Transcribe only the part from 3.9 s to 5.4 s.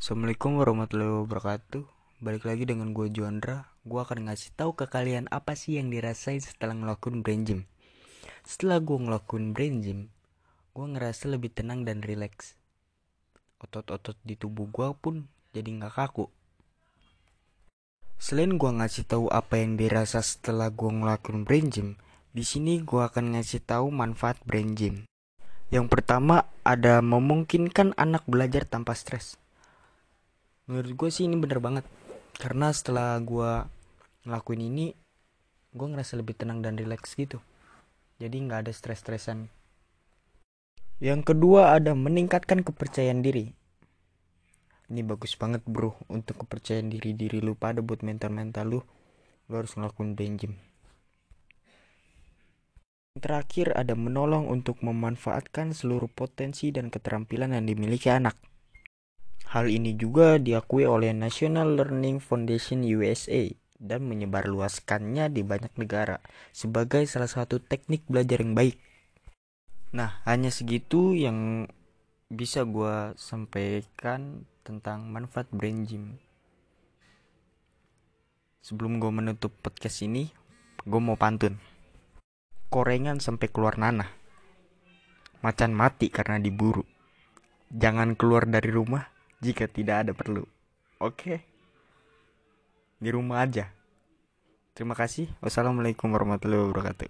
akan ngasih tahu ke kalian